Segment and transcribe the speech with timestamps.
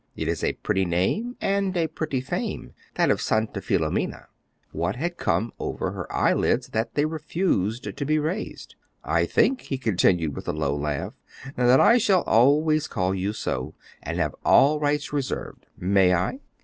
[0.15, 4.25] It is a pretty name and a pretty fame, that of Santa Filomena."
[4.71, 8.73] What had come over her eyelids that they refused to be raised?
[9.03, 11.13] "I think," he continued with a low laugh,
[11.55, 15.67] "that I shall always call you so, and have all rights reserved.
[15.77, 16.39] May I?"